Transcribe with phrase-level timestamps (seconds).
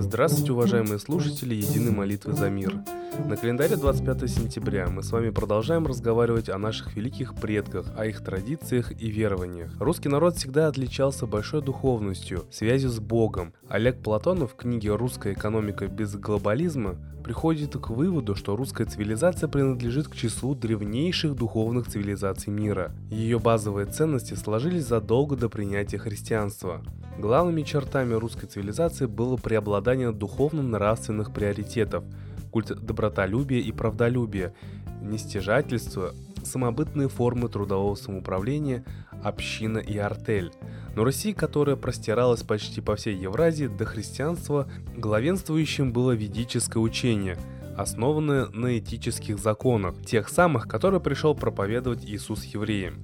[0.00, 2.82] Здравствуйте, уважаемые слушатели Единой молитвы за мир.
[3.18, 8.24] На календаре 25 сентября мы с вами продолжаем разговаривать о наших великих предках, о их
[8.24, 9.70] традициях и верованиях.
[9.78, 13.52] Русский народ всегда отличался большой духовностью, связью с Богом.
[13.68, 20.08] Олег Платонов в книге «Русская экономика без глобализма» приходит к выводу, что русская цивилизация принадлежит
[20.08, 22.92] к числу древнейших духовных цивилизаций мира.
[23.10, 26.82] Ее базовые ценности сложились задолго до принятия христианства.
[27.18, 32.04] Главными чертами русской цивилизации было преобладание духовно-нравственных приоритетов,
[32.52, 34.54] культ добротолюбия и правдолюбия,
[35.00, 38.84] нестяжательство, самобытные формы трудового самоуправления,
[39.24, 40.52] община и артель.
[40.94, 47.38] Но Руси, которая простиралась почти по всей Евразии, до христианства главенствующим было ведическое учение,
[47.76, 52.96] основанное на этических законах, тех самых, которые пришел проповедовать Иисус евреям.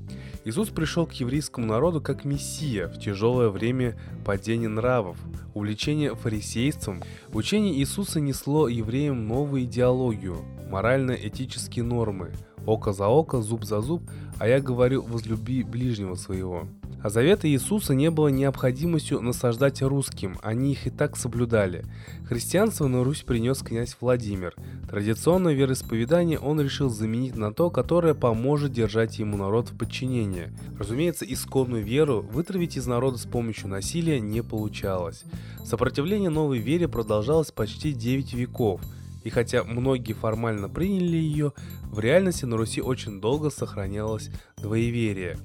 [0.49, 5.19] Иисус пришел к еврейскому народу как Мессия в тяжелое время падения нравов,
[5.53, 7.03] увлечения фарисейством.
[7.35, 10.39] Учение Иисуса несло евреям новую идеологию,
[10.71, 12.33] морально-этические нормы.
[12.65, 16.67] Око за око, зуб за зуб, а я говорю, возлюби ближнего своего.
[17.03, 21.85] А завета Иисуса не было необходимостью насаждать русским, они их и так соблюдали.
[22.29, 24.55] Христианство на Русь принес князь Владимир.
[24.91, 30.53] Традиционное вероисповедание он решил заменить на то, которое поможет держать ему народ в подчинении.
[30.79, 35.25] Разумеется, исконную веру вытравить из народа с помощью насилия не получалось.
[35.65, 38.81] Сопротивление новой вере продолжалось почти 9 веков–
[39.25, 41.53] и хотя многие формально приняли ее,
[41.83, 45.39] в реальности на Руси очень долго сохранялось двоеверие.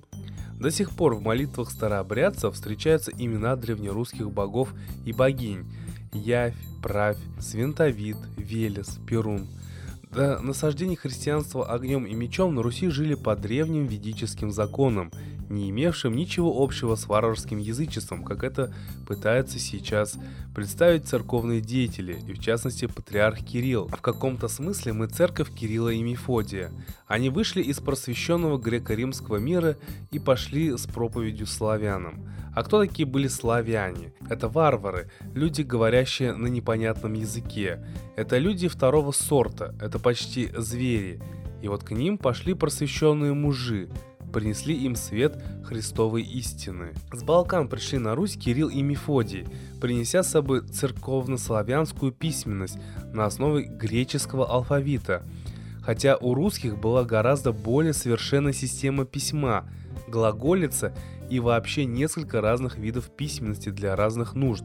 [0.64, 4.74] До сих пор в молитвах старообрядцев встречаются имена древнерусских богов
[5.06, 5.66] и богинь–
[6.14, 9.50] Явь, Правь, Свинтовид, Велес, Перун.
[10.10, 15.12] До насаждения христианства огнем и мечом на Руси жили по древним ведическим законам–
[15.50, 18.74] не имевшим ничего общего с варварским язычеством, как это
[19.08, 20.18] пытаются сейчас
[20.54, 23.88] представить церковные деятели, и в частности патриарх Кирилл.
[23.88, 26.72] В каком-то смысле мы церковь Кирилла и Мефодия.
[27.08, 29.78] Они вышли из просвещенного греко-римского мира
[30.12, 32.26] и пошли с проповедью славянам.
[32.56, 34.14] А кто такие были славяне?
[34.30, 37.84] Это варвары, люди, говорящие на непонятном языке.
[38.16, 41.20] Это люди второго сорта, это почти звери.
[41.64, 43.90] И вот к ним пошли просвещенные мужи,
[44.34, 46.94] принесли им свет Христовой истины.
[47.14, 49.46] С Балкан пришли на Русь Кирилл и Мефодий,
[49.80, 52.78] принеся с собой церковно-славянскую письменность
[53.14, 55.24] на основе греческого алфавита.
[55.82, 59.70] Хотя у русских была гораздо более совершенная система письма,
[60.08, 60.94] глаголица
[61.30, 64.64] и вообще несколько разных видов письменности для разных нужд,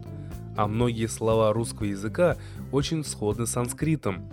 [0.56, 2.36] а многие слова русского языка
[2.72, 4.30] очень сходны с санскритом.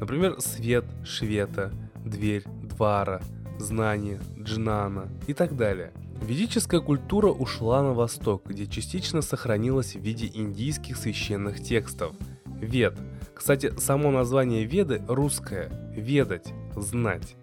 [0.00, 1.72] Например, свет, швета,
[2.04, 3.22] дверь, двара–
[3.58, 5.92] знания, джнана и так далее.
[6.22, 12.14] Ведическая культура ушла на восток, где частично сохранилась в виде индийских священных текстов.
[12.46, 12.98] Вед.
[13.34, 17.36] Кстати, само название Веды русское– ведать, знать.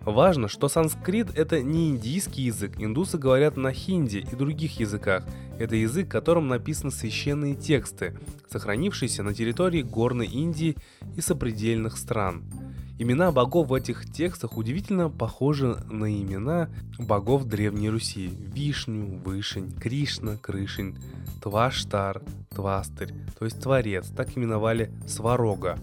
[0.00, 5.24] Важно, что санскрит– это не индийский язык, индусы говорят на хинди и других языках.
[5.58, 8.16] Это язык, которым написаны священные тексты,
[8.50, 10.76] сохранившиеся на территории горной Индии
[11.16, 12.42] и сопредельных стран–
[12.96, 18.28] Имена богов в этих текстах удивительно похожи на имена богов Древней Руси.
[18.28, 20.96] Вишню, Вышень, Кришна, Крышень,
[21.42, 22.22] Тваштар,
[22.54, 25.76] Твастырь, то есть Творец, так именовали Сварога.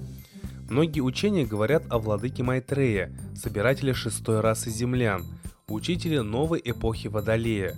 [0.70, 5.26] Многие учения говорят о владыке Майтрея, собирателе шестой расы землян,
[5.68, 7.76] учителе новой эпохи Водолея.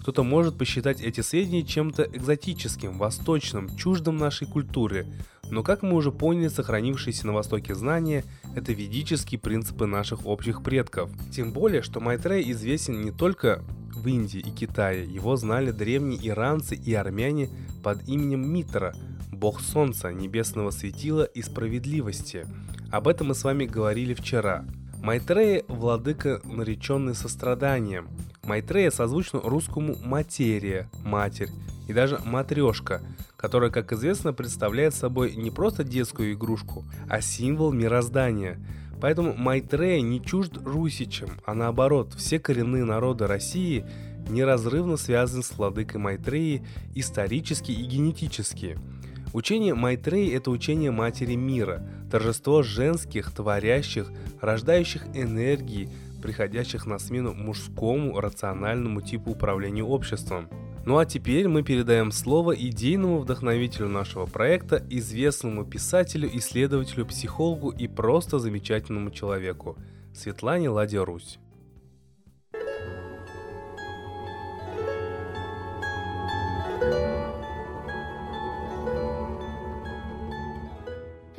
[0.00, 5.08] Кто-то может посчитать эти сведения чем-то экзотическим, восточным, чуждым нашей культуре,
[5.50, 8.22] но как мы уже поняли, сохранившиеся на Востоке знания–
[8.56, 11.10] это ведические принципы наших общих предков.
[11.30, 13.62] Тем более, что Майтрей известен не только
[13.94, 17.50] в Индии и Китае, его знали древние иранцы и армяне
[17.84, 18.94] под именем Митра,
[19.30, 22.46] бог солнца, небесного светила и справедливости.
[22.90, 24.64] Об этом мы с вами говорили вчера.
[25.02, 28.08] Майтрея– владыка, нареченный состраданием.
[28.42, 31.50] Майтрея созвучно русскому материя, матерь,
[31.86, 33.02] и даже матрешка–
[33.36, 38.58] которая, как известно, представляет собой не просто детскую игрушку, а символ мироздания.
[39.00, 43.84] Поэтому Майтрея не чужд русичам, а наоборот, все коренные народы России
[44.28, 48.78] неразрывно связаны с владыкой Майтреи исторически и генетически.
[49.34, 54.10] Учение Майтреи– это учение Матери Мира, торжество женских, творящих,
[54.40, 55.90] рождающих энергии,
[56.22, 60.48] приходящих на смену мужскому рациональному типу управления обществом–
[60.86, 67.88] Ну а теперь мы передаем слово идейному вдохновителю нашего проекта, известному писателю, исследователю, психологу и
[67.88, 69.76] просто замечательному человеку
[70.14, 71.40] Светлане Ладе Русь.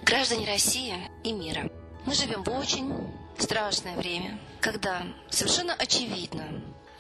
[0.04, 0.94] Граждане России
[1.24, 1.72] и мира,
[2.06, 2.94] мы живем в очень
[3.38, 6.44] страшное время, когда совершенно очевидно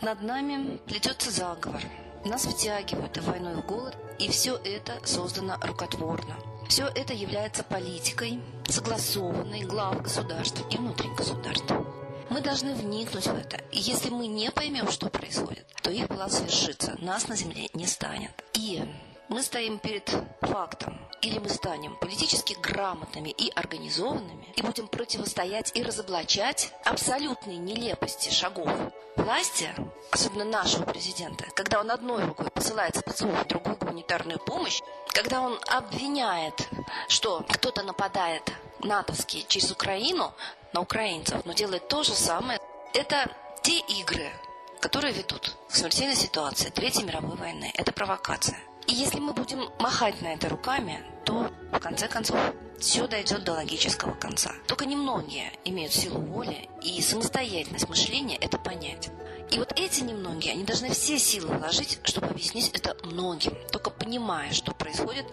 [0.01, 1.81] над нами плетется заговор.
[2.25, 6.35] Нас втягивают в войну и в голод, и все это создано рукотворно.
[6.67, 11.85] Все это является политикой, согласованной глав государств и внутри государства.
[12.29, 13.57] Мы должны вникнуть в это.
[13.71, 16.97] И если мы не поймем, что происходит, то их план свершится.
[16.99, 18.31] Нас на земле не станет.
[18.53, 18.83] И
[19.29, 20.09] мы стоим перед
[20.41, 20.99] фактом.
[21.21, 28.69] Или мы станем политически грамотными и организованными и будем противостоять и разоблачать абсолютные нелепости шагов
[29.15, 29.69] власти,
[30.11, 36.69] особенно нашего президента, когда он одной рукой посылает спецслужб другую гуманитарную помощь, когда он обвиняет,
[37.09, 40.33] что кто-то нападает натовский через Украину
[40.71, 42.59] на украинцев, но делает то же самое,
[42.93, 43.29] это
[43.63, 44.31] те игры,
[44.79, 47.71] которые ведут к смертельной ситуации Третьей мировой войны.
[47.75, 48.59] Это провокация.
[48.87, 52.39] И если мы будем махать на это руками, то в конце концов
[52.79, 54.53] все дойдет до логического конца.
[54.65, 59.09] Только немногие имеют силу воли и самостоятельность мышления это понять.
[59.51, 63.53] И вот эти немногие, они должны все силы вложить, чтобы объяснить это многим.
[63.71, 65.25] Только понимая, что происходит,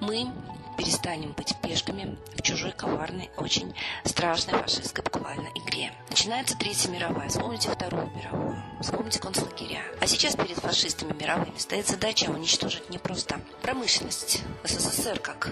[0.00, 0.26] мы
[0.76, 3.74] перестанем быть пешками в чужой коварной, очень
[4.04, 5.92] страшной фашистской буквально игре.
[6.10, 9.82] Начинается Третья мировая, вспомните Вторую мировую, вспомните концлагеря.
[10.00, 15.50] А сейчас перед фашистами мировыми стоит задача уничтожить не просто промышленность СССР, как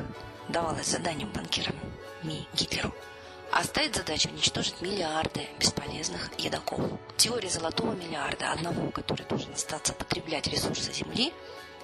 [0.49, 1.77] давалось заданием банкирам
[2.23, 2.93] Ми Гитлеру,
[3.51, 6.81] а стоит задача уничтожить миллиарды бесполезных едоков.
[7.17, 11.33] Теория золотого миллиарда, одного, который должен остаться потреблять ресурсы Земли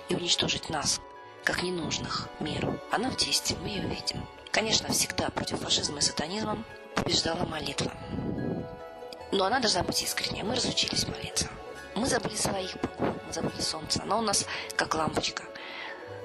[0.08, 1.00] и уничтожить нас,
[1.44, 2.78] как ненужных миру.
[2.90, 4.26] Она в действии, мы ее видим.
[4.50, 6.64] Конечно, всегда против фашизма и сатанизма
[6.94, 7.92] побеждала молитва.
[9.30, 10.42] Но она должна быть искренней.
[10.42, 11.48] Мы разучились молиться.
[11.94, 14.02] Мы забыли своих богов, мы забыли солнце.
[14.02, 14.46] Оно у нас
[14.76, 15.44] как лампочка.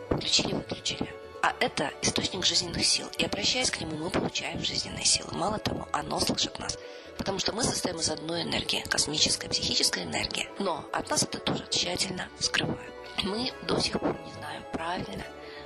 [0.09, 1.13] Включили, выключили.
[1.41, 3.07] А это источник жизненных сил.
[3.17, 5.29] И обращаясь к нему, мы получаем жизненные силы.
[5.33, 6.77] Мало того, оно слышит нас.
[7.17, 10.47] Потому что мы состоим из одной энергии, космической, психической энергии.
[10.59, 12.93] Но от нас это тоже тщательно скрывают.
[13.21, 15.23] Мы до сих пор не знаем правильно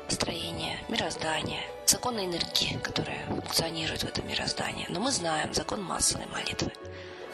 [0.09, 4.85] строение мироздания, законы энергии, которая функционирует в этом мироздании.
[4.89, 6.71] Но мы знаем закон массовой молитвы.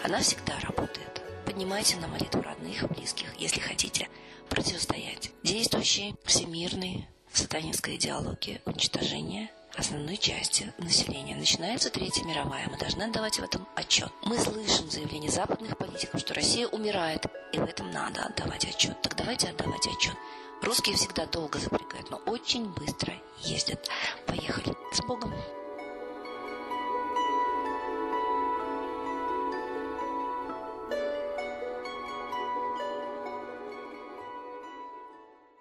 [0.03, 1.21] Она всегда работает.
[1.45, 4.07] Поднимайте на молитву родных, близких, если хотите
[4.49, 11.35] противостоять действующей всемирной сатанинской идеологии уничтожения основной части населения.
[11.35, 12.67] Начинается Третья мировая.
[12.69, 14.11] Мы должны отдавать в этом отчет.
[14.23, 19.01] Мы слышим заявления западных политиков, что Россия умирает, и в этом надо отдавать отчет.
[19.01, 20.15] Так давайте отдавать отчет.
[20.61, 23.89] Русские всегда долго запрягают, но очень быстро ездят.
[24.25, 24.75] Поехали.
[24.93, 25.33] С Богом!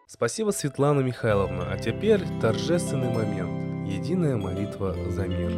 [0.06, 1.72] Спасибо, Светлана Михайловна.
[1.72, 3.61] А теперь торжественный момент.
[3.92, 5.50] Единая молитва за мир.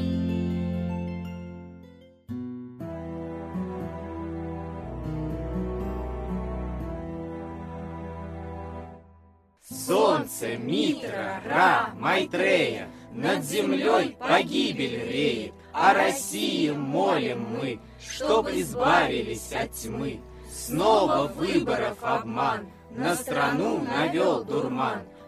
[9.62, 19.70] Солнце, Митра, Ра, Майтрея, Над землей погибель реет, О России молим мы, Чтоб избавились от
[19.70, 20.20] тьмы.
[20.50, 25.02] Снова выборов обман, На страну навел дурман.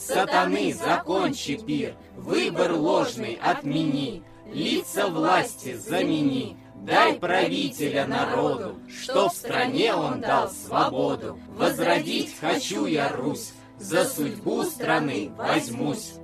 [0.00, 6.56] сатаны закончи пир, выбор ложный отмени, лица власти замени.
[6.76, 11.38] Дай правителя народу, что в стране он дал свободу.
[11.50, 16.14] Возродить хочу я Русь, за судьбу страны возьмусь.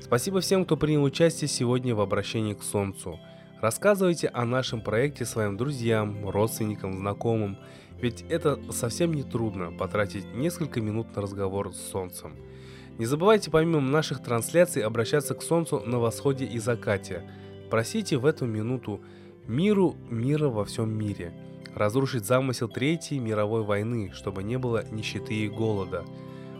[0.00, 3.18] Спасибо всем, кто принял участие сегодня в обращении к Солнцу.
[3.60, 7.58] Рассказывайте о нашем проекте своим друзьям, родственникам, знакомым,
[8.00, 12.36] ведь это совсем не трудно потратить несколько минут на разговор с Солнцем–
[12.98, 17.22] не забывайте помимо наших трансляций обращаться к Солнцу на восходе и закате.
[17.70, 19.00] Просите в эту минуту
[19.46, 21.32] миру мира во всем мире,
[21.76, 26.04] разрушить замысел Третьей мировой войны, чтобы не было нищеты и голода,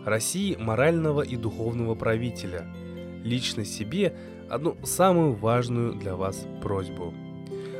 [0.05, 2.65] России морального и духовного правителя.
[3.21, 4.15] Лично себе
[4.49, 7.13] одну самую важную для вас просьбу.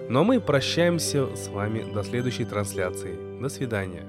[0.10, 3.29] Ну а мы прощаемся с вами до следующей трансляции.
[3.40, 4.06] До свидания.